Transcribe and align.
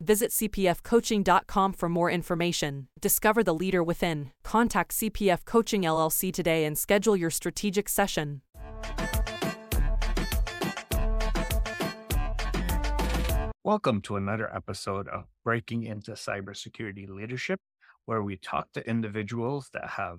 Visit 0.00 0.30
cpfcoaching.com 0.30 1.72
for 1.72 1.88
more 1.88 2.10
information. 2.10 2.88
Discover 3.00 3.44
the 3.44 3.54
leader 3.54 3.82
within. 3.82 4.30
Contact 4.44 4.92
CPF 4.92 5.46
Coaching 5.46 5.82
LLC 5.82 6.30
today 6.30 6.66
and 6.66 6.76
schedule 6.76 7.16
your 7.16 7.30
strategic 7.30 7.88
session. 7.88 8.42
Welcome 13.64 14.02
to 14.02 14.16
another 14.16 14.54
episode 14.54 15.08
of 15.08 15.24
Breaking 15.42 15.84
into 15.84 16.12
Cybersecurity 16.12 17.08
Leadership, 17.08 17.58
where 18.04 18.22
we 18.22 18.36
talk 18.36 18.70
to 18.74 18.86
individuals 18.86 19.70
that 19.72 19.88
have 19.88 20.18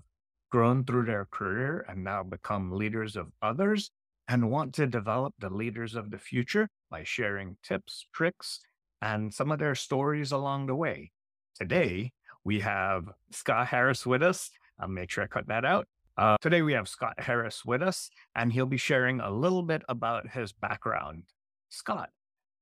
grown 0.50 0.86
through 0.86 1.06
their 1.06 1.28
career 1.30 1.86
and 1.88 2.04
now 2.04 2.24
become 2.24 2.72
leaders 2.72 3.16
of 3.16 3.28
others 3.44 3.92
and 4.28 4.50
want 4.50 4.74
to 4.74 4.88
develop 4.88 5.36
the 5.38 5.52
leaders 5.52 5.94
of 5.94 6.10
the 6.10 6.18
future 6.18 6.68
by 6.90 7.04
sharing 7.04 7.58
tips, 7.64 8.08
tricks, 8.12 8.60
and 9.02 9.34
some 9.34 9.52
of 9.52 9.60
their 9.60 9.76
stories 9.76 10.32
along 10.32 10.68
the 10.68 10.76
way. 10.76 11.12
Today, 11.56 12.12
we 12.44 12.60
have 12.62 13.10
Scott 13.32 13.68
Harris 13.68 14.06
with 14.06 14.24
us. 14.24 14.50
I'll 14.80 14.88
make 14.88 15.10
sure 15.10 15.24
I 15.24 15.28
cut 15.28 15.48
that 15.48 15.66
out. 15.66 15.88
Uh, 16.18 16.38
today, 16.42 16.62
we 16.62 16.74
have 16.74 16.88
Scott 16.88 17.14
Harris 17.20 17.64
with 17.64 17.82
us, 17.82 18.10
and 18.36 18.52
he'll 18.52 18.66
be 18.66 18.78
sharing 18.78 19.20
a 19.20 19.30
little 19.30 19.62
bit 19.62 19.84
about 19.88 20.30
his 20.30 20.52
background. 20.52 21.24
Scott, 21.70 22.10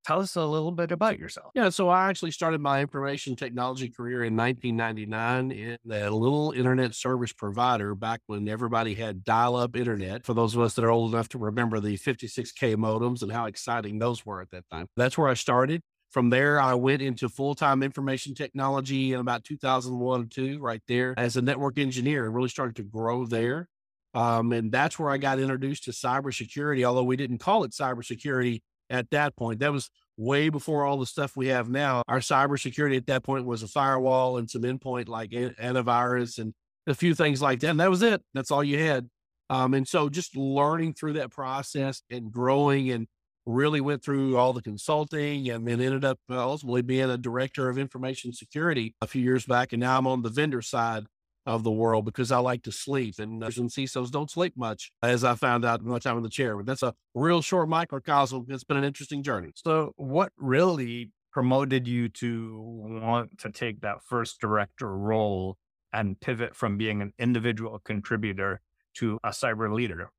tell 0.06 0.19
us 0.19 0.36
a 0.36 0.45
little 0.45 0.72
bit 0.72 0.91
about 0.91 1.17
yourself. 1.17 1.52
Yeah, 1.56 1.69
so 1.69 1.89
I 1.89 2.09
actually 2.09 2.31
started 2.31 2.61
my 2.61 2.81
information 2.81 3.36
technology 3.36 3.89
career 3.89 4.23
in 4.23 4.36
1999 4.36 5.52
in 5.52 5.78
a 5.91 6.09
little 6.09 6.52
internet 6.52 6.94
service 6.95 7.33
provider 7.33 7.95
back 7.95 8.22
when 8.28 8.47
everybody 8.47 8.94
had 8.94 9.23
dial 9.23 9.56
up 9.56 9.75
internet. 9.75 10.25
For 10.25 10.33
those 10.33 10.53
of 10.53 10.61
us 10.61 10.73
that 10.75 10.83
are 10.83 10.91
old 10.91 11.13
enough 11.13 11.30
to 11.30 11.38
remember 11.38 11.80
the 11.80 11.97
56K 11.97 12.75
modems 12.75 13.22
and 13.22 13.31
how 13.31 13.45
exciting 13.45 14.00
those 14.00 14.25
were 14.25 14.41
at 14.41 14.52
that 14.52 14.66
time. 14.69 14.88
That's 14.97 15.17
where 15.17 15.30
I 15.30 15.33
started. 15.33 15.81
From 16.16 16.30
there, 16.30 16.61
I 16.61 16.75
went 16.75 17.02
into 17.02 17.27
full 17.27 17.55
time 17.55 17.83
information 17.83 18.35
technology 18.35 19.11
in 19.11 19.19
about 19.19 19.44
2001 19.44 20.22
or 20.22 20.25
two, 20.27 20.59
right 20.59 20.81
there 20.88 21.13
as 21.17 21.35
a 21.35 21.41
network 21.41 21.77
engineer 21.77 22.23
and 22.25 22.33
really 22.33 22.47
started 22.47 22.77
to 22.77 22.83
grow 22.83 23.25
there. 23.25 23.67
Um, 24.13 24.53
and 24.53 24.72
that's 24.72 24.97
where 24.97 25.09
I 25.09 25.17
got 25.17 25.39
introduced 25.39 25.83
to 25.83 25.91
cybersecurity, 25.91 26.85
although 26.85 27.03
we 27.03 27.17
didn't 27.17 27.39
call 27.39 27.66
it 27.66 27.72
cybersecurity 27.72 28.61
at 28.89 29.09
that 29.09 29.35
point. 29.35 29.59
That 29.59 29.73
was 29.73 29.89
way 30.16 30.47
before 30.47 30.85
all 30.85 30.97
the 30.97 31.05
stuff 31.05 31.35
we 31.35 31.47
have 31.47 31.67
now. 31.67 32.02
Our 32.07 32.19
cybersecurity 32.19 32.95
at 32.95 33.07
that 33.07 33.23
point 33.23 33.45
was 33.45 33.61
a 33.61 33.67
firewall 33.67 34.38
and 34.38 34.50
some 34.50 34.61
endpoint 34.61 35.09
like 35.09 35.31
antivirus 35.31 36.39
and 36.39 36.53
a 36.88 36.95
few 36.95 37.13
things 37.13 37.41
like 37.41 37.59
that. 37.59 37.72
And 37.72 37.79
that 37.81 37.89
was 37.89 38.03
it. 38.03 38.22
That's 38.33 38.52
all 38.52 38.63
you 38.63 38.79
had. 38.79 39.09
Um, 39.50 39.73
and 39.73 39.85
so 39.85 40.07
just 40.07 40.38
learning 40.38 40.94
through 40.94 41.13
that 41.13 41.31
process 41.31 42.03
and 42.09 42.31
growing 42.31 42.89
and 42.91 43.05
really 43.45 43.81
went 43.81 44.03
through 44.03 44.38
all 44.38 44.53
the 44.53 44.61
consulting 44.61 45.49
and 45.49 45.67
then 45.67 45.79
ended 45.79 46.03
up 46.03 46.19
ultimately 46.29 46.81
being 46.81 47.09
a 47.09 47.17
director 47.17 47.69
of 47.69 47.77
information 47.77 48.33
security 48.33 48.95
a 49.01 49.07
few 49.07 49.21
years 49.21 49.45
back. 49.45 49.73
And 49.73 49.79
now 49.81 49.97
I'm 49.97 50.07
on 50.07 50.23
the 50.23 50.29
vendor 50.29 50.61
side 50.61 51.06
of 51.45 51.63
the 51.63 51.72
world 51.72 52.05
because 52.05 52.31
I 52.31 52.39
like 52.39 52.63
to 52.63 52.72
sleep. 52.72 53.16
And 53.19 53.44
uh, 53.44 53.47
and 53.57 53.69
CISOs 53.69 54.11
don't 54.11 54.31
sleep 54.31 54.53
much, 54.57 54.91
as 55.01 55.23
I 55.23 55.35
found 55.35 55.63
out 55.63 55.81
in 55.81 55.88
my 55.88 56.00
time 56.00 56.17
in 56.17 56.23
the 56.23 56.29
chair. 56.29 56.57
But 56.57 56.66
that's 56.66 56.84
a 56.84 56.94
real 57.13 57.41
short 57.41 57.69
microcosm. 57.69 58.45
It's 58.50 58.63
been 58.63 58.78
an 58.78 58.84
interesting 58.84 59.23
journey. 59.23 59.51
So, 59.55 59.94
what 59.95 60.31
really 60.38 61.11
promoted 61.31 61.88
you 61.88 62.09
to 62.09 62.59
want 63.01 63.38
to 63.39 63.51
take 63.51 63.81
that 63.81 64.03
first 64.03 64.39
director 64.39 64.95
role 64.97 65.57
and 65.94 66.19
pivot 66.19 66.55
from 66.55 66.78
being 66.78 67.01
an 67.01 67.13
individual 67.19 67.79
contributor 67.84 68.61
to 68.95 69.19
a 69.23 69.29
cyber 69.29 69.72
leader? 69.73 70.09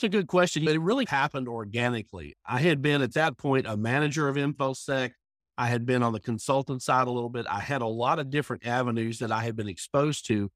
It's 0.00 0.04
a 0.06 0.08
good 0.08 0.28
question. 0.28 0.66
It 0.66 0.80
really 0.80 1.04
happened 1.06 1.46
organically. 1.46 2.34
I 2.46 2.60
had 2.60 2.80
been 2.80 3.02
at 3.02 3.12
that 3.12 3.36
point 3.36 3.66
a 3.66 3.76
manager 3.76 4.28
of 4.28 4.36
InfoSec. 4.36 5.10
I 5.58 5.66
had 5.66 5.84
been 5.84 6.02
on 6.02 6.14
the 6.14 6.20
consultant 6.20 6.80
side 6.80 7.06
a 7.06 7.10
little 7.10 7.28
bit. 7.28 7.44
I 7.50 7.60
had 7.60 7.82
a 7.82 7.86
lot 7.86 8.18
of 8.18 8.30
different 8.30 8.66
avenues 8.66 9.18
that 9.18 9.30
I 9.30 9.42
had 9.42 9.56
been 9.56 9.68
exposed 9.68 10.26
to. 10.28 10.48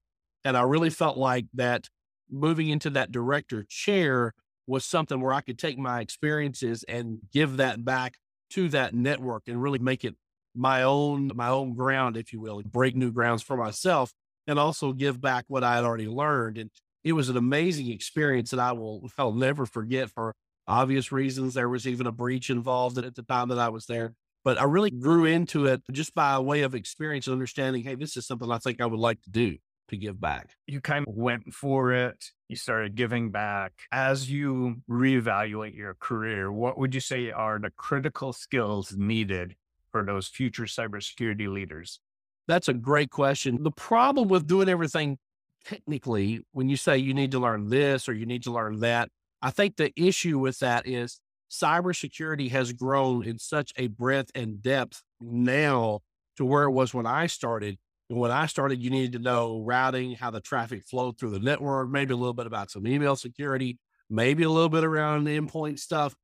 And 0.47 0.57
I 0.57 0.63
really 0.63 0.89
felt 0.89 1.19
like 1.19 1.45
that 1.53 1.91
moving 2.31 2.71
into 2.71 2.89
that 2.89 3.13
director 3.13 3.67
chair 3.69 4.33
was 4.67 4.87
something 4.87 5.21
where 5.21 5.35
I 5.35 5.43
could 5.43 5.59
take 5.59 5.77
my 5.77 6.01
experiences 6.01 6.83
and 6.89 7.19
give 7.31 7.59
that 7.59 7.85
back 7.85 8.15
to 8.53 8.71
that 8.71 8.95
network 8.95 9.43
and 9.47 9.61
really 9.61 9.79
make 9.79 10.07
it 10.07 10.15
my 10.55 10.85
own, 10.85 11.33
my 11.35 11.49
own 11.49 11.75
ground, 11.75 12.17
if 12.17 12.33
you 12.33 12.41
will, 12.41 12.63
break 12.63 12.97
new 12.97 13.13
grounds 13.13 13.43
for 13.43 13.59
myself 13.59 14.11
and 14.47 14.59
also 14.59 14.95
give 14.95 15.21
back 15.21 15.45
what 15.49 15.63
I 15.63 15.75
had 15.75 15.85
already 15.85 16.09
learned. 16.09 16.57
And 16.57 16.71
it 17.05 17.13
was 17.13 17.29
an 17.29 17.37
amazing 17.37 17.91
experience 17.91 18.51
that 18.51 18.61
I 18.61 18.73
will, 18.73 19.09
I'll 19.19 19.33
never 19.33 19.67
forget 19.67 20.11
for 20.11 20.35
obvious 20.67 21.13
reasons. 21.13 21.55
There 21.55 21.69
was 21.69 21.87
even 21.87 22.07
a 22.07 22.13
breach 22.13 22.51
involved 22.51 22.99
at 22.99 23.15
the 23.15 23.23
time 23.23 23.49
that 23.51 23.59
I 23.59 23.69
was 23.69 23.87
there. 23.87 24.15
But 24.43 24.61
I 24.61 24.65
really 24.65 24.91
grew 24.91 25.25
into 25.25 25.67
it 25.67 25.83
just 25.93 26.15
by 26.15 26.39
way 26.39 26.63
of 26.63 26.75
experience 26.75 27.27
and 27.27 27.33
understanding, 27.33 27.83
hey, 27.83 27.95
this 27.95 28.17
is 28.17 28.27
something 28.27 28.51
I 28.51 28.59
think 28.59 28.81
I 28.81 28.87
would 28.87 29.01
like 29.01 29.23
to 29.23 29.31
do 29.31 29.57
to 29.89 29.97
give 29.97 30.21
back. 30.21 30.51
You 30.67 30.81
kind 30.81 31.07
of 31.07 31.15
went 31.15 31.53
for 31.53 31.93
it. 31.93 32.25
You 32.49 32.57
started 32.57 32.95
giving 32.95 33.31
back. 33.31 33.73
As 33.93 34.31
you 34.31 34.77
reevaluate 34.89 35.75
your 35.75 35.95
career, 35.99 36.51
what 36.53 36.79
would 36.79 36.95
you 36.95 37.01
say 37.01 37.31
are 37.31 37.59
the 37.59 37.71
critical 37.71 38.33
skills 38.33 38.95
needed 38.97 39.57
for 39.93 40.05
those 40.05 40.29
future 40.29 40.65
cybersecurity 40.65 41.49
leaders? 41.49 42.01
That's 42.47 42.69
a 42.69 42.75
great 42.75 43.11
question. 43.11 43.63
The 43.63 43.71
problem 43.71 44.29
with 44.29 44.47
doing 44.47 44.69
everything 44.69 45.19
technically, 45.65 46.41
when 46.53 46.69
you 46.69 46.77
say 46.77 46.99
you 46.99 47.15
need 47.15 47.31
to 47.33 47.39
learn 47.39 47.69
this 47.69 48.09
or 48.09 48.13
you 48.13 48.27
need 48.27 48.43
to 48.45 48.53
learn 48.53 48.81
that, 48.81 49.09
I 49.43 49.51
think 49.51 49.77
the 49.77 49.93
issue 49.97 50.39
with 50.39 50.59
that 50.61 50.87
is 50.87 51.21
cybersecurity 51.51 52.51
has 52.51 52.73
grown 52.73 53.25
in 53.25 53.39
such 53.39 53.73
a 53.77 53.89
breadth 53.89 54.31
and 54.35 54.63
depth 54.63 55.03
now 55.21 56.01
to 56.37 56.45
where 56.45 56.65
it 56.65 56.73
was 56.73 56.93
when 56.93 57.07
I 57.07 57.27
started. 57.27 57.79
And 58.11 58.19
when 58.19 58.31
I 58.31 58.47
started, 58.47 58.83
you 58.83 58.91
needed 58.91 59.13
to 59.13 59.19
know 59.19 59.63
routing, 59.65 60.15
how 60.15 60.31
the 60.31 60.41
traffic 60.41 60.85
flowed 60.87 61.19
through 61.19 61.31
the 61.31 61.39
network, 61.39 61.91
maybe 61.91 62.13
a 62.13 62.17
little 62.17 62.35
bit 62.35 62.47
about 62.47 62.71
some 62.71 62.87
email 62.87 63.17
security, 63.17 63.79
maybe 64.11 64.43
a 64.43 64.51
little 64.51 64.69
bit 64.69 64.85
around 64.85 65.25
the 65.25 65.39
endpoint 65.39 65.79
stuff. 65.79 66.15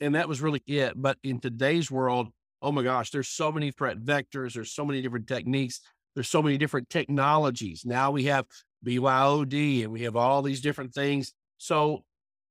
And 0.00 0.14
that 0.14 0.28
was 0.28 0.40
really 0.40 0.62
it. 0.66 0.94
But 0.96 1.18
in 1.22 1.40
today's 1.40 1.90
world, 1.90 2.28
oh 2.62 2.72
my 2.72 2.82
gosh, 2.82 3.10
there's 3.10 3.28
so 3.28 3.52
many 3.52 3.70
threat 3.70 3.98
vectors, 3.98 4.54
there's 4.54 4.72
so 4.72 4.84
many 4.84 5.02
different 5.02 5.26
techniques, 5.26 5.80
there's 6.14 6.28
so 6.28 6.42
many 6.42 6.58
different 6.58 6.88
technologies. 6.88 7.82
Now 7.84 8.10
we 8.10 8.24
have 8.24 8.46
BYOD 8.84 9.84
and 9.84 9.92
we 9.92 10.02
have 10.02 10.16
all 10.16 10.42
these 10.42 10.60
different 10.60 10.94
things. 10.94 11.32
So 11.58 12.04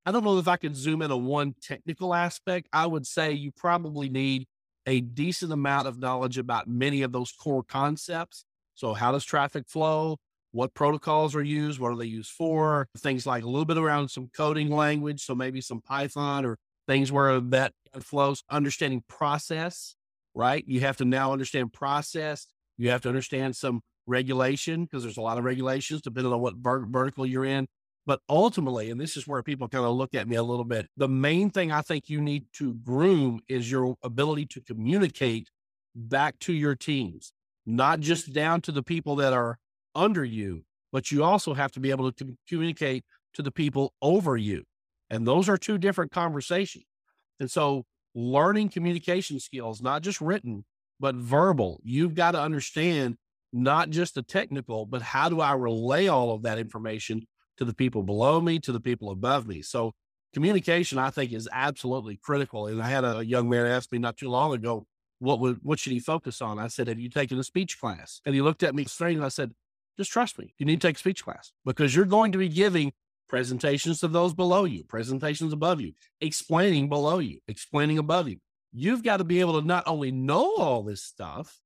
I 0.06 0.12
don't 0.12 0.24
know 0.24 0.38
if 0.38 0.48
I 0.48 0.58
could 0.58 0.76
zoom 0.76 1.02
in 1.02 1.12
on 1.12 1.26
one 1.26 1.56
technical 1.62 2.14
aspect. 2.14 2.68
I 2.72 2.86
would 2.86 3.08
say 3.08 3.32
you 3.32 3.52
probably 3.52 4.08
need 4.08 4.46
a 4.86 5.02
decent 5.02 5.52
amount 5.52 5.88
of 5.88 5.98
knowledge 5.98 6.38
about 6.38 6.68
many 6.68 7.02
of 7.02 7.12
those 7.12 7.32
core 7.32 7.64
concepts. 7.64 8.46
So, 8.76 8.94
how 8.94 9.12
does 9.12 9.26
traffic 9.26 9.68
flow? 9.68 10.18
What 10.52 10.74
protocols 10.74 11.36
are 11.36 11.44
used? 11.44 11.80
What 11.80 11.92
are 11.92 11.98
they 11.98 12.06
used 12.06 12.32
for? 12.32 12.88
Things 12.98 13.26
like 13.26 13.44
a 13.44 13.48
little 13.48 13.66
bit 13.66 13.78
around 13.78 14.10
some 14.10 14.30
coding 14.36 14.70
language. 14.70 15.24
So, 15.24 15.34
maybe 15.34 15.60
some 15.60 15.82
Python 15.82 16.46
or 16.46 16.58
things 16.88 17.12
where 17.12 17.40
that 17.40 17.74
flows. 18.02 18.44
Understanding 18.50 19.04
process, 19.08 19.96
right? 20.36 20.64
You 20.68 20.82
have 20.82 20.98
to 20.98 21.06
now 21.06 21.34
understand 21.34 21.74
process. 21.74 22.46
You 22.78 22.92
have 22.92 23.02
to 23.02 23.10
understand 23.10 23.56
some 23.56 23.82
regulation 24.08 24.86
because 24.86 25.04
there's 25.04 25.18
a 25.18 25.22
lot 25.22 25.38
of 25.38 25.44
regulations 25.44 26.02
depending 26.02 26.32
on 26.34 26.40
what 26.40 26.56
vertical 26.56 27.26
you're 27.26 27.46
in. 27.46 27.68
But 28.06 28.22
ultimately, 28.30 28.92
and 28.92 29.02
this 29.02 29.18
is 29.18 29.28
where 29.28 29.42
people 29.42 29.68
kind 29.68 29.84
of 29.84 29.96
look 29.96 30.14
at 30.14 30.28
me 30.28 30.36
a 30.36 30.44
little 30.44 30.64
bit, 30.64 30.88
the 30.96 31.08
main 31.08 31.50
thing 31.50 31.72
I 31.72 31.82
think 31.82 32.08
you 32.08 32.22
need 32.22 32.46
to 32.54 32.76
groom 32.76 33.42
is 33.48 33.70
your 33.70 33.96
ability 34.04 34.46
to 34.48 34.62
communicate 34.62 35.50
back 35.96 36.38
to 36.40 36.54
your 36.54 36.76
teams, 36.76 37.34
not 37.66 38.00
just 38.02 38.32
down 38.32 38.62
to 38.62 38.72
the 38.72 38.84
people 38.84 39.16
that 39.18 39.34
are 39.34 39.58
under 39.96 40.24
you, 40.24 40.66
but 40.92 41.12
you 41.12 41.24
also 41.24 41.54
have 41.56 41.72
to 41.72 41.80
be 41.80 41.90
able 41.90 42.12
to 42.12 42.38
communicate 42.48 43.04
to 43.34 43.42
the 43.42 43.52
people 43.52 43.94
over 44.02 44.38
you. 44.38 44.64
And 45.10 45.26
those 45.26 45.50
are 45.50 45.58
two 45.58 45.78
different 45.78 46.12
conversations. 46.12 46.86
And 47.40 47.50
so 47.50 47.86
learning 48.14 48.70
communication 48.70 49.40
skills, 49.40 49.82
not 49.82 50.04
just 50.04 50.22
written, 50.22 50.64
but 51.00 51.16
verbal, 51.16 51.82
you've 51.84 52.16
got 52.16 52.32
to 52.32 52.42
understand 52.42 53.18
not 53.56 53.90
just 53.90 54.16
the 54.16 54.22
technical, 54.22 54.86
but 54.86 55.02
how 55.02 55.30
do 55.30 55.42
I 55.42 55.54
relay 55.54 56.08
all 56.08 56.34
of 56.34 56.44
that 56.44 56.60
information 56.60 57.26
to 57.58 57.66
the 57.66 57.74
people 57.74 58.04
below 58.04 58.42
me, 58.42 58.60
to 58.60 58.72
the 58.72 58.80
people 58.80 59.12
above 59.12 59.48
me. 59.48 59.62
So 59.62 59.94
communication, 60.34 60.98
I 60.98 61.10
think, 61.10 61.32
is 61.32 61.48
absolutely 61.52 62.18
critical. 62.18 62.68
And 62.68 62.82
I 62.82 62.90
had 62.90 63.04
a 63.04 63.26
young 63.26 63.50
man 63.50 63.66
ask 63.66 63.92
me 63.92 63.98
not 63.98 64.18
too 64.18 64.30
long 64.30 64.54
ago, 64.54 64.86
what 65.20 65.40
would, 65.40 65.60
what 65.64 65.80
should 65.80 65.94
he 65.94 66.00
focus 66.00 66.42
on? 66.42 66.60
I 66.60 66.68
said, 66.68 66.88
have 66.88 67.00
you 67.00 67.10
taken 67.10 67.40
a 67.40 67.44
speech 67.44 67.80
class? 67.80 68.22
And 68.26 68.36
he 68.36 68.42
looked 68.42 68.64
at 68.64 68.76
me 68.76 68.86
straight 68.86 69.16
and 69.16 69.26
I 69.26 69.30
said, 69.30 69.54
just 69.98 70.12
trust 70.12 70.38
me. 70.38 70.54
You 70.58 70.66
need 70.66 70.82
to 70.82 70.88
take 70.88 70.98
a 70.98 71.00
speech 71.00 71.24
class 71.24 71.54
because 71.64 71.96
you're 71.96 72.06
going 72.06 72.34
to 72.34 72.38
be 72.38 72.50
giving 72.50 72.92
presentations 73.30 74.02
to 74.02 74.10
those 74.10 74.34
below 74.34 74.66
you, 74.66 74.84
presentations 74.84 75.54
above 75.54 75.80
you, 75.80 75.94
explaining 76.20 76.90
below 76.90 77.20
you, 77.20 77.40
explaining 77.48 77.98
above 77.98 78.28
you. 78.28 78.38
You've 78.74 79.04
got 79.04 79.18
to 79.18 79.24
be 79.24 79.40
able 79.40 79.60
to 79.62 79.66
not 79.66 79.86
only 79.88 80.12
know 80.12 80.56
all 80.58 80.84
this 80.84 81.02
stuff, 81.02 81.62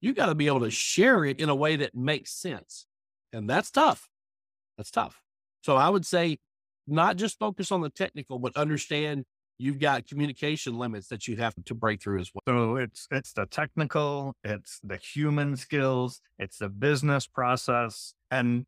you 0.00 0.14
got 0.14 0.26
to 0.26 0.34
be 0.34 0.46
able 0.46 0.60
to 0.60 0.70
share 0.70 1.24
it 1.24 1.40
in 1.40 1.48
a 1.48 1.54
way 1.54 1.76
that 1.76 1.94
makes 1.94 2.32
sense. 2.32 2.86
And 3.32 3.48
that's 3.48 3.70
tough. 3.70 4.08
That's 4.76 4.90
tough. 4.90 5.22
So 5.62 5.76
I 5.76 5.88
would 5.88 6.06
say 6.06 6.38
not 6.86 7.16
just 7.16 7.38
focus 7.38 7.70
on 7.70 7.80
the 7.82 7.90
technical, 7.90 8.38
but 8.38 8.56
understand 8.56 9.24
you've 9.58 9.78
got 9.78 10.06
communication 10.06 10.78
limits 10.78 11.08
that 11.08 11.28
you 11.28 11.36
have 11.36 11.54
to 11.66 11.74
break 11.74 12.02
through 12.02 12.20
as 12.20 12.30
well. 12.34 12.42
So 12.48 12.76
it's 12.76 13.06
it's 13.10 13.32
the 13.34 13.46
technical, 13.46 14.34
it's 14.42 14.80
the 14.82 14.96
human 14.96 15.56
skills, 15.56 16.22
it's 16.38 16.58
the 16.58 16.70
business 16.70 17.26
process. 17.26 18.14
And 18.30 18.64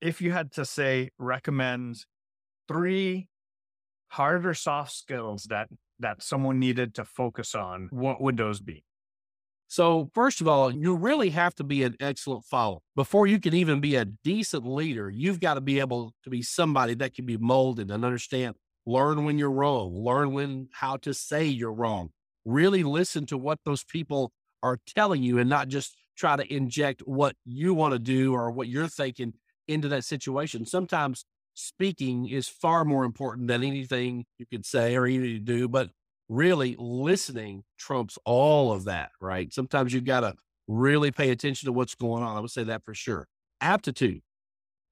if 0.00 0.20
you 0.22 0.30
had 0.30 0.52
to 0.52 0.64
say 0.64 1.10
recommend 1.18 2.04
three 2.68 3.28
hard 4.08 4.46
or 4.46 4.54
soft 4.54 4.92
skills 4.92 5.44
that 5.50 5.68
that 5.98 6.22
someone 6.22 6.60
needed 6.60 6.94
to 6.94 7.04
focus 7.04 7.54
on, 7.54 7.88
what 7.90 8.20
would 8.20 8.36
those 8.36 8.60
be? 8.60 8.84
So, 9.68 10.10
first 10.14 10.40
of 10.40 10.48
all, 10.48 10.70
you 10.70 10.94
really 10.94 11.30
have 11.30 11.54
to 11.56 11.64
be 11.64 11.82
an 11.82 11.96
excellent 11.98 12.44
follower. 12.44 12.80
Before 12.94 13.26
you 13.26 13.40
can 13.40 13.54
even 13.54 13.80
be 13.80 13.96
a 13.96 14.04
decent 14.04 14.66
leader, 14.66 15.10
you've 15.10 15.40
got 15.40 15.54
to 15.54 15.60
be 15.60 15.80
able 15.80 16.12
to 16.22 16.30
be 16.30 16.42
somebody 16.42 16.94
that 16.94 17.14
can 17.14 17.26
be 17.26 17.36
molded 17.36 17.90
and 17.90 18.04
understand, 18.04 18.54
learn 18.86 19.24
when 19.24 19.38
you're 19.38 19.50
wrong, 19.50 19.94
learn 19.94 20.32
when 20.32 20.68
how 20.72 20.96
to 20.98 21.14
say 21.14 21.44
you're 21.44 21.72
wrong. 21.72 22.10
Really 22.44 22.82
listen 22.82 23.26
to 23.26 23.38
what 23.38 23.58
those 23.64 23.84
people 23.84 24.32
are 24.62 24.78
telling 24.86 25.22
you 25.22 25.38
and 25.38 25.48
not 25.48 25.68
just 25.68 25.96
try 26.16 26.36
to 26.36 26.54
inject 26.54 27.00
what 27.02 27.36
you 27.44 27.74
want 27.74 27.92
to 27.92 27.98
do 27.98 28.34
or 28.34 28.50
what 28.50 28.68
you're 28.68 28.88
thinking 28.88 29.34
into 29.66 29.88
that 29.88 30.04
situation. 30.04 30.66
Sometimes 30.66 31.24
speaking 31.54 32.28
is 32.28 32.48
far 32.48 32.84
more 32.84 33.04
important 33.04 33.48
than 33.48 33.62
anything 33.62 34.26
you 34.38 34.46
could 34.46 34.66
say 34.66 34.96
or 34.96 35.06
even 35.06 35.44
do, 35.44 35.68
but 35.68 35.90
really 36.28 36.76
listening 36.78 37.64
trumps 37.78 38.18
all 38.24 38.72
of 38.72 38.84
that, 38.84 39.10
right? 39.20 39.52
Sometimes 39.52 39.92
you've 39.92 40.04
got 40.04 40.20
to 40.20 40.34
really 40.66 41.10
pay 41.10 41.30
attention 41.30 41.66
to 41.66 41.72
what's 41.72 41.94
going 41.94 42.22
on. 42.22 42.36
I 42.36 42.40
would 42.40 42.50
say 42.50 42.64
that 42.64 42.84
for 42.84 42.94
sure. 42.94 43.26
Aptitude. 43.60 44.22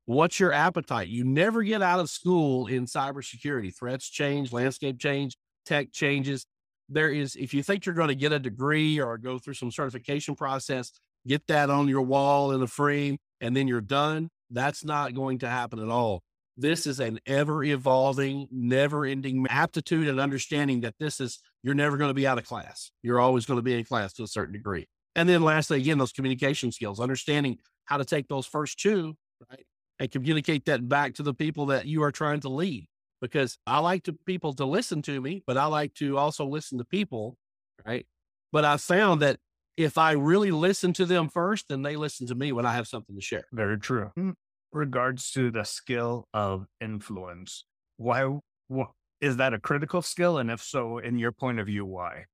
What's 0.05 0.41
your 0.41 0.53
appetite? 0.53 1.09
You 1.09 1.25
never 1.25 1.63
get 1.63 1.81
out 1.81 2.01
of 2.01 2.11
school 2.11 2.67
in 2.67 2.87
cybersecurity. 2.87 3.75
Threats 3.75 4.09
change, 4.11 4.53
landscape 4.53 4.99
change, 4.99 5.37
tech 5.65 5.93
changes. 5.93 6.47
There 6.89 7.11
is, 7.11 7.37
if 7.37 7.55
you 7.55 7.63
think 7.63 7.87
you're 7.87 7.95
going 7.95 8.09
to 8.09 8.15
get 8.15 8.33
a 8.33 8.39
degree 8.39 9.01
or 9.01 9.17
go 9.17 9.39
through 9.39 9.55
some 9.55 9.71
certification 9.71 10.35
process, 10.35 10.93
get 11.27 11.47
that 11.47 11.71
on 11.71 11.89
your 11.89 12.03
wall 12.03 12.51
in 12.53 12.63
a 12.63 12.67
frame, 12.67 13.19
and 13.41 13.57
then 13.57 13.69
you're 13.69 13.81
done. 13.81 14.29
That's 14.51 14.85
not 14.85 15.15
going 15.15 15.39
to 15.39 15.49
happen 15.49 15.79
at 15.79 15.89
all. 15.89 16.23
This 16.63 16.87
is 16.87 17.01
an 17.01 17.19
ever 17.27 17.65
evolving, 17.65 18.47
never 18.53 19.05
ending 19.05 19.45
aptitude 19.51 20.07
and 20.07 20.21
understanding 20.21 20.83
that 20.83 20.95
this 21.01 21.21
is, 21.21 21.41
you're 21.65 21.75
never 21.75 21.97
going 21.97 22.11
to 22.11 22.15
be 22.15 22.25
out 22.25 22.39
of 22.39 22.47
class. 22.47 22.93
You're 23.03 23.19
always 23.19 23.47
going 23.47 23.59
to 23.59 23.63
be 23.63 23.77
in 23.77 23.85
class 23.85 24.13
to 24.15 24.23
a 24.23 24.29
certain 24.29 24.53
degree. 24.53 24.87
And 25.17 25.29
then 25.29 25.43
lastly, 25.43 25.79
again, 25.79 25.99
those 25.99 26.13
communication 26.13 26.71
skills, 26.71 27.01
understanding 27.01 27.59
how 27.87 27.97
to 27.97 28.05
take 28.05 28.29
those 28.29 28.47
first 28.47 28.79
two, 28.79 29.17
right? 29.51 29.67
And 29.99 30.09
communicate 30.09 30.67
that 30.67 30.89
back 30.89 31.15
to 31.15 31.25
the 31.25 31.35
people 31.35 31.67
that 31.67 31.87
you 31.87 32.05
are 32.05 32.13
trying 32.13 32.39
to 32.41 32.49
lead. 32.49 32.87
Because 33.21 33.59
I 33.67 33.81
like 33.81 34.05
to 34.05 34.13
people 34.13 34.53
to 34.55 34.65
listen 34.65 35.03
to 35.03 35.21
me, 35.21 35.43
but 35.47 35.57
I 35.57 35.67
like 35.67 35.95
to 35.95 36.17
also 36.17 36.47
listen 36.47 36.79
to 36.79 36.85
people, 36.85 37.37
right? 37.85 38.07
But 38.53 38.65
I 38.65 38.77
found 38.77 39.21
that 39.23 39.41
if 39.77 39.99
I 39.99 40.13
really 40.13 40.53
listen 40.53 40.93
to 40.93 41.07
them 41.07 41.29
first, 41.29 41.67
then 41.69 41.83
they 41.83 41.97
listen 41.97 42.29
to 42.29 42.37
me 42.37 42.53
when 42.53 42.67
I 42.67 42.75
have 42.75 42.87
something 42.87 43.17
to 43.17 43.23
share. 43.23 43.47
Very 43.53 43.79
true. 43.79 44.13
Hmm. 44.15 44.31
Regards 44.73 45.31
to 45.33 45.51
the 45.51 45.65
skill 45.65 46.29
of 46.33 46.67
influence, 46.81 47.65
why 47.99 48.39
wh- 48.75 48.91
is 49.21 49.37
that 49.37 49.53
a 49.53 49.61
critical 49.61 50.01
skill? 50.01 50.39
And 50.39 50.51
if 50.51 50.63
so, 50.63 50.99
in 50.99 51.19
your 51.19 51.33
point 51.33 51.61
of 51.61 51.67
view, 51.67 51.85
why? 51.85 52.25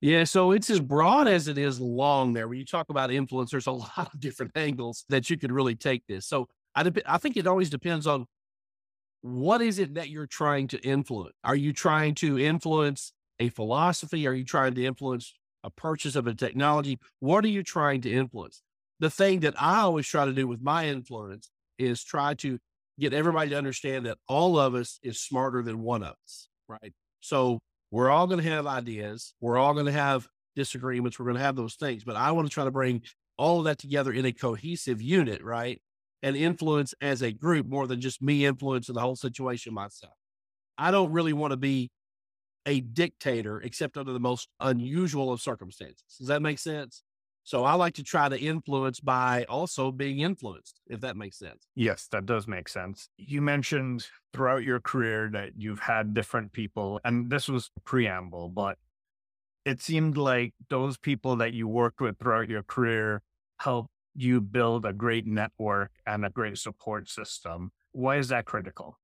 Yeah, 0.00 0.24
so 0.24 0.50
it's 0.50 0.68
as 0.68 0.80
broad 0.80 1.28
as 1.28 1.46
it 1.46 1.58
is 1.58 1.80
long 1.80 2.32
there. 2.32 2.48
When 2.48 2.58
you 2.58 2.64
talk 2.64 2.88
about 2.90 3.12
influence, 3.12 3.52
there's 3.52 3.68
a 3.68 3.72
lot 3.72 4.10
of 4.12 4.18
different 4.18 4.52
angles 4.56 5.04
that 5.10 5.30
you 5.30 5.38
could 5.38 5.52
really 5.52 5.76
take 5.76 6.02
this. 6.08 6.26
So 6.26 6.48
I, 6.74 6.82
de- 6.82 7.12
I 7.12 7.18
think 7.18 7.36
it 7.36 7.46
always 7.46 7.70
depends 7.70 8.06
on 8.06 8.26
what 9.20 9.62
is 9.62 9.78
it 9.78 9.94
that 9.94 10.08
you're 10.08 10.26
trying 10.26 10.66
to 10.68 10.80
influence? 10.80 11.34
Are 11.44 11.54
you 11.54 11.72
trying 11.72 12.16
to 12.16 12.38
influence 12.38 13.12
a 13.38 13.48
philosophy? 13.50 14.26
Are 14.26 14.34
you 14.34 14.44
trying 14.44 14.74
to 14.74 14.84
influence 14.84 15.32
a 15.62 15.70
purchase 15.70 16.16
of 16.16 16.26
a 16.26 16.34
technology? 16.34 16.98
What 17.20 17.44
are 17.44 17.48
you 17.48 17.62
trying 17.62 18.00
to 18.00 18.12
influence? 18.12 18.62
The 18.98 19.10
thing 19.10 19.40
that 19.40 19.54
I 19.56 19.82
always 19.82 20.08
try 20.08 20.24
to 20.24 20.32
do 20.32 20.48
with 20.48 20.60
my 20.60 20.88
influence 20.88 21.51
is 21.78 22.04
try 22.04 22.34
to 22.34 22.58
get 22.98 23.12
everybody 23.12 23.50
to 23.50 23.58
understand 23.58 24.06
that 24.06 24.18
all 24.28 24.58
of 24.58 24.74
us 24.74 24.98
is 25.02 25.20
smarter 25.20 25.62
than 25.62 25.82
one 25.82 26.02
of 26.02 26.14
us, 26.24 26.48
right? 26.68 26.92
So 27.20 27.58
we're 27.90 28.10
all 28.10 28.26
going 28.26 28.42
to 28.42 28.50
have 28.50 28.66
ideas. 28.66 29.34
We're 29.40 29.58
all 29.58 29.74
going 29.74 29.86
to 29.86 29.92
have 29.92 30.28
disagreements. 30.56 31.18
We're 31.18 31.26
going 31.26 31.36
to 31.36 31.42
have 31.42 31.56
those 31.56 31.74
things, 31.74 32.04
but 32.04 32.16
I 32.16 32.32
want 32.32 32.48
to 32.48 32.52
try 32.52 32.64
to 32.64 32.70
bring 32.70 33.02
all 33.36 33.58
of 33.58 33.64
that 33.64 33.78
together 33.78 34.12
in 34.12 34.24
a 34.26 34.32
cohesive 34.32 35.00
unit, 35.00 35.42
right? 35.42 35.80
And 36.22 36.36
influence 36.36 36.94
as 37.00 37.22
a 37.22 37.32
group 37.32 37.66
more 37.66 37.86
than 37.86 38.00
just 38.00 38.22
me 38.22 38.44
influencing 38.44 38.94
the 38.94 39.00
whole 39.00 39.16
situation 39.16 39.74
myself. 39.74 40.14
I 40.78 40.90
don't 40.90 41.12
really 41.12 41.32
want 41.32 41.52
to 41.52 41.56
be 41.56 41.90
a 42.66 42.80
dictator 42.80 43.60
except 43.60 43.96
under 43.96 44.12
the 44.12 44.20
most 44.20 44.48
unusual 44.60 45.32
of 45.32 45.40
circumstances. 45.40 46.04
Does 46.18 46.28
that 46.28 46.42
make 46.42 46.58
sense? 46.58 47.02
So 47.44 47.64
I 47.64 47.74
like 47.74 47.94
to 47.94 48.04
try 48.04 48.28
to 48.28 48.38
influence 48.38 49.00
by 49.00 49.44
also 49.48 49.90
being 49.90 50.20
influenced, 50.20 50.80
if 50.86 51.00
that 51.00 51.16
makes 51.16 51.38
sense. 51.38 51.66
Yes, 51.74 52.06
that 52.12 52.24
does 52.24 52.46
make 52.46 52.68
sense. 52.68 53.08
You 53.16 53.42
mentioned 53.42 54.06
throughout 54.32 54.62
your 54.62 54.80
career 54.80 55.28
that 55.32 55.50
you've 55.56 55.80
had 55.80 56.14
different 56.14 56.52
people, 56.52 57.00
and 57.04 57.30
this 57.30 57.48
was 57.48 57.70
preamble, 57.84 58.48
but 58.48 58.78
it 59.64 59.80
seemed 59.80 60.16
like 60.16 60.54
those 60.70 60.96
people 60.96 61.36
that 61.36 61.52
you 61.52 61.66
worked 61.66 62.00
with 62.00 62.18
throughout 62.18 62.48
your 62.48 62.62
career 62.62 63.22
helped 63.58 63.90
you 64.14 64.40
build 64.40 64.84
a 64.84 64.92
great 64.92 65.26
network 65.26 65.90
and 66.06 66.24
a 66.24 66.30
great 66.30 66.58
support 66.58 67.08
system. 67.08 67.72
Why 67.92 68.16
is 68.16 68.28
that 68.28 68.44
critical? 68.44 68.98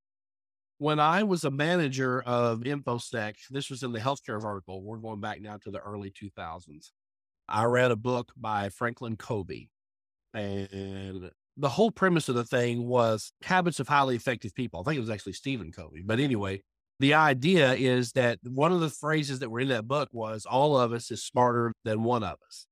When 0.79 1.01
I 1.01 1.25
was 1.25 1.43
a 1.43 1.51
manager 1.51 2.23
of 2.23 2.61
InfoSec, 2.61 3.35
this 3.51 3.69
was 3.69 3.83
in 3.83 3.91
the 3.91 3.99
healthcare 3.99 4.41
vertical. 4.41 4.83
We're 4.83 4.99
going 4.99 5.21
back 5.21 5.41
now 5.41 5.57
to 5.65 5.71
the 5.73 5.81
early 5.81 6.13
2000s. 6.13 6.91
I 7.49 7.65
read 7.65 7.91
a 7.91 7.97
book 7.97 8.33
by 8.37 8.69
Franklin 8.69 9.17
Covey, 9.17 9.71
and 10.35 11.31
the 11.57 11.69
whole 11.69 11.91
premise 11.91 12.29
of 12.29 12.35
the 12.35 12.45
thing 12.45 12.87
was 12.87 13.33
habits 13.43 13.81
of 13.81 13.89
highly 13.89 14.17
effective 14.17 14.55
people. 14.55 14.81
I 14.81 14.85
think 14.85 14.97
it 14.97 15.01
was 15.01 15.11
actually 15.11 15.33
Stephen 15.33 15.73
Covey, 15.73 16.03
but 16.05 16.21
anyway, 16.21 16.63
the 17.01 17.15
idea 17.15 17.75
is 17.75 18.13
that 18.13 18.39
one 18.43 18.73
of 18.73 18.81
the 18.81 18.91
phrases 18.91 19.39
that 19.39 19.51
were 19.51 19.61
in 19.61 19.69
that 19.69 19.87
book 19.87 20.09
was 20.13 20.47
all 20.47 20.77
of 20.77 20.93
us 20.93 21.11
is 21.11 21.25
smarter 21.25 21.73
than 21.85 22.03
one 22.03 22.25
of 22.25 22.37
us. 22.47 22.67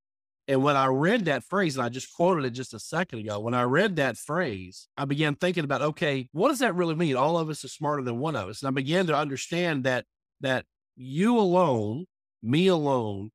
And 0.49 0.62
when 0.62 0.76
I 0.76 0.87
read 0.87 1.25
that 1.25 1.42
phrase, 1.42 1.76
and 1.76 1.85
I 1.85 1.88
just 1.88 2.14
quoted 2.14 2.45
it 2.45 2.50
just 2.50 2.75
a 2.75 2.78
second 2.78 3.21
ago, 3.21 3.40
when 3.40 3.54
I 3.54 3.62
read 3.62 3.97
that 3.97 4.16
phrase, 4.16 4.88
I 4.97 5.04
began 5.04 5.35
thinking 5.35 5.64
about, 5.64 5.83
okay, 5.83 6.28
what 6.33 6.49
does 6.50 6.61
that 6.61 6.76
really 6.76 6.95
mean? 6.95 7.16
All 7.16 7.37
of 7.37 7.50
us 7.50 7.64
is 7.64 7.73
smarter 7.73 8.02
than 8.02 8.18
one 8.18 8.37
of 8.37 8.49
us. 8.49 8.62
And 8.62 8.68
I 8.68 8.71
began 8.71 9.06
to 9.06 9.16
understand 9.16 9.85
that 9.85 10.04
that 10.40 10.64
you 10.97 11.38
alone, 11.38 12.06
me 12.42 12.68
alone, 12.68 13.30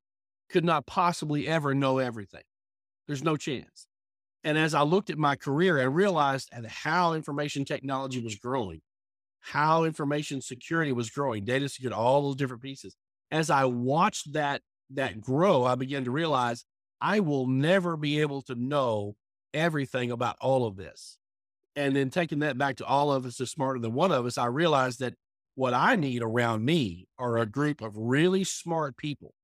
could 0.52 0.64
not 0.64 0.86
possibly 0.86 1.48
ever 1.48 1.74
know 1.74 1.98
everything. 1.98 2.42
There's 3.06 3.24
no 3.24 3.36
chance. 3.36 3.86
And 4.44 4.58
as 4.58 4.74
I 4.74 4.82
looked 4.82 5.10
at 5.10 5.18
my 5.18 5.36
career, 5.36 5.80
I 5.80 5.84
realized 5.84 6.50
how 6.66 7.14
information 7.14 7.64
technology 7.64 8.20
was 8.20 8.36
growing, 8.36 8.80
how 9.40 9.84
information 9.84 10.40
security 10.40 10.92
was 10.92 11.10
growing, 11.10 11.44
data 11.44 11.68
security, 11.68 11.96
all 11.96 12.22
those 12.22 12.36
different 12.36 12.62
pieces. 12.62 12.96
As 13.30 13.50
I 13.50 13.64
watched 13.64 14.32
that 14.34 14.62
that 14.90 15.20
grow, 15.20 15.64
I 15.64 15.74
began 15.74 16.04
to 16.04 16.10
realize 16.10 16.64
I 17.00 17.20
will 17.20 17.46
never 17.46 17.96
be 17.96 18.20
able 18.20 18.42
to 18.42 18.54
know 18.54 19.16
everything 19.54 20.10
about 20.10 20.36
all 20.40 20.66
of 20.66 20.76
this. 20.76 21.18
And 21.74 21.96
then 21.96 22.10
taking 22.10 22.40
that 22.40 22.58
back 22.58 22.76
to 22.76 22.84
all 22.84 23.10
of 23.10 23.24
us 23.24 23.40
is 23.40 23.50
smarter 23.50 23.78
than 23.78 23.94
one 23.94 24.12
of 24.12 24.26
us, 24.26 24.36
I 24.36 24.46
realized 24.46 25.00
that 25.00 25.14
what 25.54 25.72
I 25.72 25.96
need 25.96 26.22
around 26.22 26.64
me 26.64 27.06
are 27.18 27.38
a 27.38 27.46
group 27.46 27.80
of 27.80 27.96
really 27.96 28.44
smart 28.44 28.96
people 28.96 29.34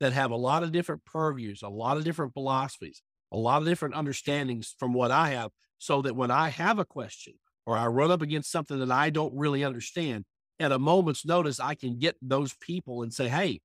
that 0.00 0.12
have 0.12 0.30
a 0.30 0.36
lot 0.36 0.62
of 0.62 0.72
different 0.72 1.04
purviews, 1.04 1.62
a 1.62 1.68
lot 1.68 1.96
of 1.96 2.04
different 2.04 2.32
philosophies, 2.32 3.02
a 3.32 3.36
lot 3.36 3.62
of 3.62 3.68
different 3.68 3.94
understandings 3.94 4.74
from 4.78 4.92
what 4.92 5.10
I 5.10 5.30
have, 5.30 5.50
so 5.78 6.02
that 6.02 6.16
when 6.16 6.30
I 6.30 6.48
have 6.48 6.78
a 6.78 6.84
question 6.84 7.34
or 7.66 7.76
I 7.76 7.86
run 7.86 8.10
up 8.10 8.22
against 8.22 8.50
something 8.50 8.78
that 8.80 8.90
I 8.90 9.10
don't 9.10 9.34
really 9.34 9.62
understand, 9.62 10.24
at 10.58 10.72
a 10.72 10.78
moment's 10.78 11.24
notice, 11.24 11.58
I 11.58 11.74
can 11.74 11.98
get 11.98 12.16
those 12.20 12.54
people 12.60 13.02
and 13.02 13.12
say, 13.12 13.28
Hey, 13.28 13.60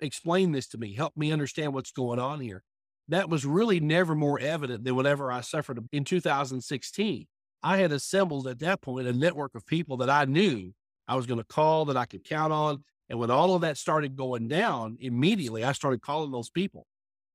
explain 0.00 0.52
this 0.52 0.66
to 0.68 0.78
me, 0.78 0.94
help 0.94 1.16
me 1.16 1.32
understand 1.32 1.74
what's 1.74 1.90
going 1.90 2.18
on 2.18 2.40
here. 2.40 2.62
That 3.08 3.28
was 3.28 3.44
really 3.44 3.80
never 3.80 4.14
more 4.14 4.38
evident 4.38 4.84
than 4.84 4.96
whenever 4.96 5.32
I 5.32 5.40
suffered 5.40 5.78
in 5.92 6.04
2016. 6.04 7.26
I 7.62 7.78
had 7.78 7.92
assembled 7.92 8.46
at 8.46 8.60
that 8.60 8.80
point 8.80 9.08
a 9.08 9.12
network 9.12 9.54
of 9.54 9.66
people 9.66 9.96
that 9.98 10.10
I 10.10 10.24
knew 10.26 10.72
I 11.06 11.16
was 11.16 11.26
going 11.26 11.40
to 11.40 11.44
call 11.44 11.86
that 11.86 11.96
I 11.96 12.04
could 12.04 12.24
count 12.24 12.52
on. 12.52 12.84
And 13.08 13.18
when 13.18 13.30
all 13.30 13.54
of 13.54 13.62
that 13.62 13.78
started 13.78 14.16
going 14.16 14.48
down, 14.48 14.98
immediately 15.00 15.64
I 15.64 15.72
started 15.72 16.02
calling 16.02 16.30
those 16.30 16.50
people. 16.50 16.86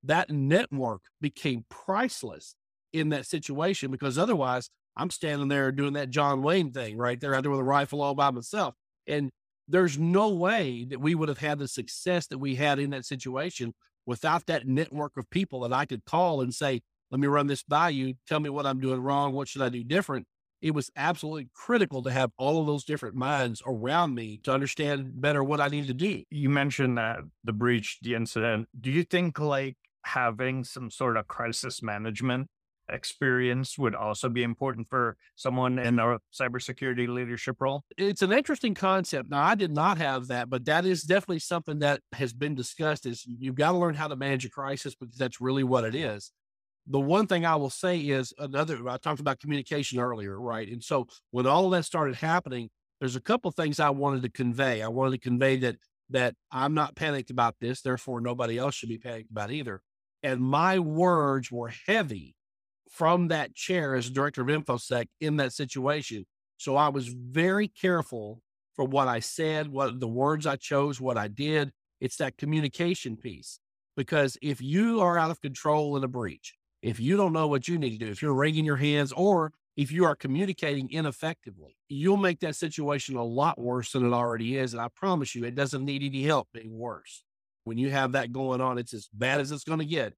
That 0.03 0.29
network 0.29 1.01
became 1.21 1.65
priceless 1.69 2.55
in 2.91 3.09
that 3.09 3.25
situation 3.25 3.89
because 3.89 4.17
otherwise 4.17 4.69
I'm 4.95 5.09
standing 5.09 5.47
there 5.47 5.71
doing 5.71 5.93
that 5.93 6.11
John 6.11 6.43
Wayne 6.43 6.71
thing 6.71 6.97
right 6.97 7.19
there 7.19 7.33
out 7.33 7.43
there 7.43 7.51
with 7.51 7.59
a 7.59 7.63
rifle 7.63 8.01
all 8.01 8.13
by 8.13 8.29
myself. 8.29 8.75
And 9.07 9.31
there's 9.67 9.97
no 9.97 10.29
way 10.29 10.85
that 10.89 10.99
we 10.99 11.15
would 11.15 11.29
have 11.29 11.39
had 11.39 11.57
the 11.57 11.67
success 11.67 12.27
that 12.27 12.37
we 12.37 12.55
had 12.55 12.79
in 12.79 12.91
that 12.91 13.05
situation 13.05 13.73
without 14.05 14.45
that 14.47 14.67
network 14.67 15.13
of 15.17 15.29
people 15.29 15.61
that 15.61 15.73
I 15.73 15.85
could 15.85 16.05
call 16.05 16.41
and 16.41 16.53
say, 16.53 16.81
let 17.09 17.19
me 17.19 17.27
run 17.27 17.47
this 17.47 17.63
by 17.63 17.89
you. 17.89 18.15
Tell 18.27 18.39
me 18.39 18.49
what 18.49 18.65
I'm 18.65 18.79
doing 18.79 18.99
wrong. 18.99 19.33
What 19.33 19.47
should 19.47 19.61
I 19.61 19.69
do 19.69 19.83
different? 19.83 20.27
It 20.63 20.74
was 20.74 20.89
absolutely 20.96 21.50
critical 21.53 22.01
to 22.03 22.12
have 22.12 22.32
all 22.38 22.62
of 22.62 22.67
those 22.67 22.86
different 22.86 23.15
minds 23.15 23.62
around 23.67 24.15
me 24.15 24.39
to 24.43 24.53
understand 24.53 25.22
better 25.22 25.43
what 25.43 25.60
I 25.60 25.67
needed 25.67 25.88
to 25.88 25.93
do. 25.93 26.24
You 26.32 26.50
mentioned 26.50 26.98
that 26.98 27.17
the 27.43 27.51
breach, 27.51 28.00
the 28.01 28.15
incident. 28.15 28.70
Do 28.79 28.89
you 28.89 29.03
think 29.03 29.39
like 29.39 29.75
having 30.05 30.63
some 30.63 30.89
sort 30.89 31.17
of 31.17 31.27
crisis 31.27 31.84
management 31.84 32.48
experience 32.89 33.77
would 33.77 33.93
also 33.93 34.29
be 34.29 34.43
important 34.43 34.88
for 34.89 35.17
someone 35.36 35.79
in 35.79 36.00
a 36.00 36.17
cybersecurity 36.34 37.10
leadership 37.10 37.58
role? 37.60 37.84
It's 37.98 38.22
an 38.22 38.32
interesting 38.32 38.74
concept. 38.74 39.29
Now, 39.29 39.43
I 39.43 39.55
did 39.55 39.72
not 39.72 39.98
have 39.98 40.27
that, 40.27 40.50
but 40.50 40.63
that 40.65 40.86
is 40.86 41.03
definitely 41.03 41.39
something 41.39 41.79
that 41.79 42.00
has 42.13 42.32
been 42.32 42.55
discussed 42.55 43.05
is 43.05 43.25
you've 43.25 43.55
got 43.55 43.74
to 43.74 43.77
learn 43.77 43.96
how 43.96 44.08
to 44.08 44.15
manage 44.15 44.46
a 44.46 44.50
crisis 44.50 44.96
because 44.96 45.17
that's 45.17 45.41
really 45.41 45.63
what 45.65 45.84
it 45.84 45.96
is. 45.96 46.32
The 46.87 46.99
one 46.99 47.27
thing 47.27 47.45
I 47.45 47.55
will 47.55 47.69
say 47.69 47.99
is 47.99 48.33
another, 48.37 48.87
I 48.89 48.97
talked 48.97 49.21
about 49.21 49.39
communication 49.39 49.99
earlier, 49.99 50.39
right? 50.39 50.67
And 50.67 50.83
so 50.83 51.07
when 51.31 51.47
all 51.47 51.65
of 51.65 51.71
that 51.71 51.85
started 51.85 52.15
happening, 52.15 52.69
there's 52.99 53.15
a 53.15 53.21
couple 53.21 53.51
things 53.51 53.79
I 53.79 53.89
wanted 53.89 54.23
to 54.23 54.29
convey. 54.29 54.81
I 54.81 54.89
wanted 54.89 55.11
to 55.11 55.29
convey 55.29 55.57
that 55.57 55.77
that 56.09 56.35
I'm 56.51 56.73
not 56.73 56.95
panicked 56.95 57.31
about 57.31 57.55
this, 57.59 57.81
therefore 57.81 58.21
nobody 58.21 58.57
else 58.57 58.75
should 58.75 58.89
be 58.89 58.97
panicked 58.97 59.31
about 59.31 59.51
either. 59.51 59.81
And 60.21 60.41
my 60.41 60.77
words 60.77 61.51
were 61.51 61.73
heavy 61.87 62.35
from 62.93 63.29
that 63.29 63.55
chair 63.55 63.95
as 63.95 64.09
director 64.09 64.41
of 64.41 64.47
infosec 64.47 65.07
in 65.19 65.37
that 65.37 65.51
situation 65.51 66.25
so 66.57 66.75
i 66.75 66.87
was 66.87 67.07
very 67.07 67.67
careful 67.67 68.39
for 68.75 68.85
what 68.85 69.07
i 69.07 69.19
said 69.19 69.67
what 69.67 69.99
the 69.99 70.07
words 70.07 70.45
i 70.45 70.55
chose 70.55 71.01
what 71.01 71.17
i 71.17 71.27
did 71.27 71.71
it's 71.99 72.17
that 72.17 72.37
communication 72.37 73.17
piece 73.17 73.59
because 73.97 74.37
if 74.41 74.61
you 74.61 75.01
are 75.01 75.17
out 75.17 75.31
of 75.31 75.41
control 75.41 75.97
in 75.97 76.03
a 76.03 76.07
breach 76.07 76.53
if 76.83 76.99
you 76.99 77.17
don't 77.17 77.33
know 77.33 77.47
what 77.47 77.67
you 77.67 77.77
need 77.79 77.97
to 77.97 78.05
do 78.05 78.11
if 78.11 78.21
you're 78.21 78.33
wringing 78.33 78.65
your 78.65 78.77
hands 78.77 79.11
or 79.13 79.51
if 79.75 79.91
you 79.91 80.05
are 80.05 80.15
communicating 80.15 80.89
ineffectively 80.91 81.75
you'll 81.89 82.17
make 82.17 82.39
that 82.39 82.55
situation 82.55 83.15
a 83.15 83.23
lot 83.23 83.59
worse 83.59 83.91
than 83.91 84.05
it 84.05 84.13
already 84.13 84.57
is 84.57 84.73
and 84.73 84.81
i 84.81 84.87
promise 84.95 85.33
you 85.33 85.43
it 85.43 85.55
doesn't 85.55 85.85
need 85.85 86.03
any 86.03 86.23
help 86.23 86.47
being 86.53 86.77
worse 86.77 87.23
when 87.63 87.77
you 87.77 87.89
have 87.89 88.11
that 88.11 88.31
going 88.31 88.61
on 88.61 88.77
it's 88.77 88.93
as 88.93 89.09
bad 89.13 89.41
as 89.41 89.51
it's 89.51 89.63
going 89.63 89.79
to 89.79 89.85
get 89.85 90.13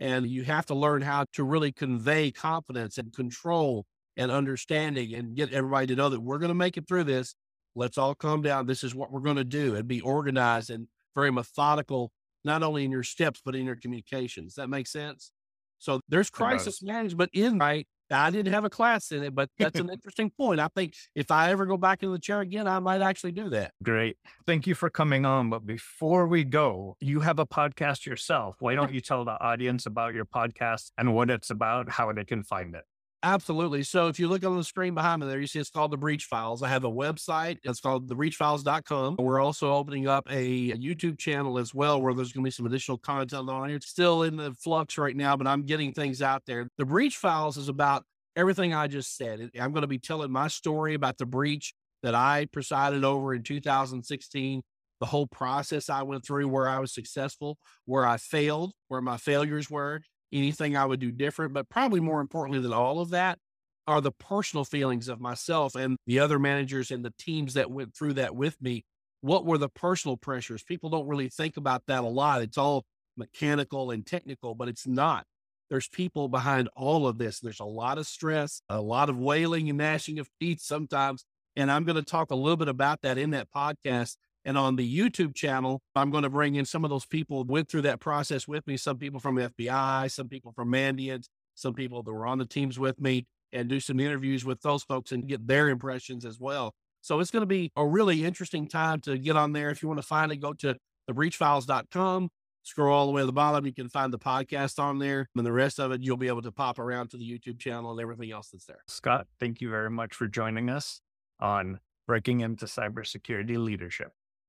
and 0.00 0.26
you 0.26 0.44
have 0.44 0.66
to 0.66 0.74
learn 0.74 1.02
how 1.02 1.26
to 1.34 1.44
really 1.44 1.70
convey 1.70 2.30
confidence 2.30 2.96
and 2.96 3.12
control 3.12 3.84
and 4.16 4.30
understanding 4.30 5.14
and 5.14 5.36
get 5.36 5.52
everybody 5.52 5.86
to 5.86 5.94
know 5.94 6.08
that 6.08 6.20
we're 6.20 6.38
going 6.38 6.48
to 6.48 6.54
make 6.54 6.76
it 6.76 6.88
through 6.88 7.04
this. 7.04 7.34
Let's 7.74 7.98
all 7.98 8.14
calm 8.14 8.42
down. 8.42 8.66
This 8.66 8.82
is 8.82 8.94
what 8.94 9.12
we're 9.12 9.20
going 9.20 9.36
to 9.36 9.44
do 9.44 9.76
and 9.76 9.86
be 9.86 10.00
organized 10.00 10.70
and 10.70 10.88
very 11.14 11.30
methodical, 11.30 12.12
not 12.44 12.62
only 12.62 12.84
in 12.84 12.90
your 12.90 13.02
steps, 13.02 13.40
but 13.44 13.54
in 13.54 13.66
your 13.66 13.76
communications. 13.76 14.54
That 14.54 14.68
makes 14.68 14.90
sense. 14.90 15.32
So 15.80 16.00
there's 16.08 16.30
crisis 16.30 16.82
management 16.82 17.30
in 17.32 17.58
right 17.58 17.86
I 18.12 18.30
didn't 18.30 18.52
have 18.52 18.64
a 18.64 18.70
class 18.70 19.12
in 19.12 19.22
it, 19.22 19.34
but 19.34 19.50
that's 19.58 19.78
an 19.78 19.90
interesting 19.92 20.30
point. 20.30 20.60
I 20.60 20.68
think 20.68 20.94
if 21.14 21.30
I 21.30 21.50
ever 21.50 21.66
go 21.66 21.76
back 21.76 22.02
in 22.02 22.12
the 22.12 22.18
chair 22.18 22.40
again, 22.40 22.66
I 22.66 22.78
might 22.80 23.02
actually 23.02 23.32
do 23.32 23.50
that. 23.50 23.72
Great. 23.82 24.16
Thank 24.46 24.66
you 24.66 24.74
for 24.74 24.90
coming 24.90 25.24
on. 25.24 25.50
But 25.50 25.66
before 25.66 26.26
we 26.26 26.44
go, 26.44 26.96
you 27.00 27.20
have 27.20 27.38
a 27.38 27.46
podcast 27.46 28.06
yourself. 28.06 28.56
Why 28.60 28.74
don't 28.74 28.92
you 28.92 29.00
tell 29.00 29.24
the 29.24 29.40
audience 29.40 29.86
about 29.86 30.14
your 30.14 30.24
podcast 30.24 30.90
and 30.98 31.14
what 31.14 31.30
it's 31.30 31.50
about, 31.50 31.90
how 31.90 32.12
they 32.12 32.24
can 32.24 32.42
find 32.42 32.74
it? 32.74 32.84
Absolutely. 33.22 33.82
So 33.82 34.08
if 34.08 34.18
you 34.18 34.28
look 34.28 34.44
on 34.46 34.56
the 34.56 34.64
screen 34.64 34.94
behind 34.94 35.20
me 35.20 35.28
there, 35.28 35.38
you 35.38 35.46
see 35.46 35.58
it's 35.58 35.68
called 35.68 35.90
The 35.90 35.98
Breach 35.98 36.24
Files. 36.24 36.62
I 36.62 36.68
have 36.68 36.84
a 36.84 36.90
website. 36.90 37.58
It's 37.64 37.80
called 37.80 38.08
thebreachfiles.com. 38.08 39.16
We're 39.18 39.40
also 39.40 39.74
opening 39.74 40.08
up 40.08 40.26
a, 40.30 40.70
YouTube 40.70 41.18
channel 41.18 41.58
as 41.58 41.74
well 41.74 42.00
where 42.00 42.14
there's 42.14 42.32
going 42.32 42.42
to 42.42 42.46
be 42.46 42.50
some 42.50 42.64
additional 42.64 42.96
content 42.96 43.50
on 43.50 43.68
here. 43.68 43.76
It's 43.76 43.88
still 43.88 44.22
in 44.22 44.36
the 44.36 44.54
flux 44.54 44.96
right 44.96 45.14
now, 45.14 45.36
but 45.36 45.46
I'm 45.46 45.64
getting 45.64 45.92
things 45.92 46.22
out 46.22 46.42
there. 46.46 46.68
The 46.78 46.86
Breach 46.86 47.16
Files 47.18 47.58
is 47.58 47.68
about 47.68 48.04
everything 48.36 48.72
I 48.72 48.86
just 48.86 49.16
said. 49.16 49.50
I'm 49.60 49.72
going 49.72 49.82
to 49.82 49.88
be 49.88 49.98
telling 49.98 50.30
my 50.30 50.48
story 50.48 50.94
about 50.94 51.18
the 51.18 51.26
breach 51.26 51.74
that 52.02 52.14
I 52.14 52.46
presided 52.50 53.04
over 53.04 53.34
in 53.34 53.42
2016, 53.42 54.62
the 55.00 55.06
whole 55.06 55.26
process 55.26 55.90
I 55.90 56.02
went 56.02 56.24
through 56.24 56.48
where 56.48 56.68
I 56.68 56.78
was 56.78 56.94
successful, 56.94 57.58
where 57.84 58.06
I 58.06 58.16
failed, 58.16 58.72
where 58.88 59.02
my 59.02 59.18
failures 59.18 59.68
were, 59.68 60.00
anything 60.32 60.76
I 60.76 60.84
would 60.84 61.00
do 61.00 61.10
different. 61.10 61.52
But 61.52 61.68
probably 61.68 62.00
more 62.00 62.20
importantly 62.20 62.60
than 62.60 62.72
all 62.72 63.00
of 63.00 63.10
that 63.10 63.38
are 63.86 64.00
the 64.00 64.12
personal 64.12 64.64
feelings 64.64 65.08
of 65.08 65.20
myself 65.20 65.74
and 65.74 65.96
the 66.06 66.20
other 66.20 66.38
managers 66.38 66.90
and 66.90 67.04
the 67.04 67.14
teams 67.18 67.54
that 67.54 67.70
went 67.70 67.94
through 67.94 68.14
that 68.14 68.36
with 68.36 68.60
me. 68.60 68.84
What 69.20 69.44
were 69.44 69.58
the 69.58 69.68
personal 69.68 70.16
pressures? 70.16 70.62
People 70.62 70.90
don't 70.90 71.08
really 71.08 71.28
think 71.28 71.56
about 71.56 71.82
that 71.86 72.04
a 72.04 72.08
lot. 72.08 72.42
It's 72.42 72.58
all 72.58 72.84
mechanical 73.16 73.90
and 73.90 74.06
technical, 74.06 74.54
but 74.54 74.68
it's 74.68 74.86
not. 74.86 75.24
There's 75.68 75.88
people 75.88 76.28
behind 76.28 76.68
all 76.74 77.06
of 77.06 77.18
this. 77.18 77.38
There's 77.38 77.60
a 77.60 77.64
lot 77.64 77.98
of 77.98 78.06
stress, 78.06 78.62
a 78.68 78.80
lot 78.80 79.08
of 79.08 79.18
wailing 79.18 79.68
and 79.68 79.78
gnashing 79.78 80.18
of 80.18 80.28
teeth 80.40 80.60
sometimes. 80.60 81.24
And 81.54 81.70
I'm 81.70 81.84
going 81.84 81.96
to 81.96 82.02
talk 82.02 82.30
a 82.30 82.36
little 82.36 82.56
bit 82.56 82.68
about 82.68 83.02
that 83.02 83.18
in 83.18 83.30
that 83.30 83.48
podcast 83.54 84.16
and 84.44 84.56
on 84.56 84.76
the 84.76 84.98
YouTube 84.98 85.34
channel, 85.34 85.82
I'm 85.94 86.10
going 86.10 86.22
to 86.22 86.30
bring 86.30 86.54
in 86.54 86.64
some 86.64 86.84
of 86.84 86.90
those 86.90 87.06
people 87.06 87.44
who 87.44 87.52
went 87.52 87.68
through 87.68 87.82
that 87.82 88.00
process 88.00 88.48
with 88.48 88.66
me. 88.66 88.76
Some 88.76 88.96
people 88.96 89.20
from 89.20 89.36
FBI, 89.36 90.10
some 90.10 90.28
people 90.28 90.52
from 90.52 90.70
Mandiant, 90.70 91.26
some 91.54 91.74
people 91.74 92.02
that 92.02 92.12
were 92.12 92.26
on 92.26 92.38
the 92.38 92.46
teams 92.46 92.78
with 92.78 93.00
me 93.00 93.26
and 93.52 93.68
do 93.68 93.80
some 93.80 94.00
interviews 94.00 94.44
with 94.44 94.62
those 94.62 94.82
folks 94.82 95.12
and 95.12 95.26
get 95.26 95.46
their 95.46 95.68
impressions 95.68 96.24
as 96.24 96.38
well. 96.38 96.74
So 97.02 97.20
it's 97.20 97.30
going 97.30 97.42
to 97.42 97.46
be 97.46 97.72
a 97.76 97.86
really 97.86 98.24
interesting 98.24 98.68
time 98.68 99.00
to 99.02 99.18
get 99.18 99.36
on 99.36 99.52
there. 99.52 99.70
If 99.70 99.82
you 99.82 99.88
want 99.88 100.00
to 100.00 100.06
find 100.06 100.30
it, 100.32 100.36
go 100.36 100.52
to 100.54 100.76
thebreachfiles.com, 101.10 102.28
scroll 102.62 102.94
all 102.94 103.06
the 103.06 103.12
way 103.12 103.22
to 103.22 103.26
the 103.26 103.32
bottom. 103.32 103.66
You 103.66 103.74
can 103.74 103.88
find 103.88 104.12
the 104.12 104.18
podcast 104.18 104.78
on 104.78 104.98
there 104.98 105.28
and 105.34 105.46
the 105.46 105.52
rest 105.52 105.78
of 105.78 105.92
it, 105.92 106.02
you'll 106.02 106.16
be 106.16 106.28
able 106.28 106.42
to 106.42 106.52
pop 106.52 106.78
around 106.78 107.08
to 107.10 107.16
the 107.16 107.24
YouTube 107.24 107.58
channel 107.58 107.90
and 107.90 108.00
everything 108.00 108.30
else 108.30 108.50
that's 108.50 108.66
there. 108.66 108.82
Scott, 108.88 109.26
thank 109.38 109.60
you 109.60 109.70
very 109.70 109.90
much 109.90 110.14
for 110.14 110.28
joining 110.28 110.68
us 110.70 111.00
on 111.40 111.80
breaking 112.06 112.40
into 112.40 112.66
cybersecurity 112.66 113.56
leadership. 113.56 114.12